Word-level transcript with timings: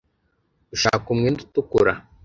ushaka 0.75 1.05
umwenda 1.13 1.39
utukura 1.45 1.93